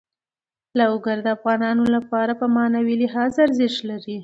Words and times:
لوگر 0.79 1.17
د 1.25 1.27
افغانانو 1.37 1.83
لپاره 1.95 2.31
په 2.39 2.45
معنوي 2.55 2.95
لحاظ 3.03 3.33
ارزښت 3.45 3.79
لري. 3.89 4.17